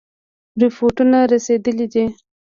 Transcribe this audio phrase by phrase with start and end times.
[0.61, 2.05] رپوټونه رسېدلي دي.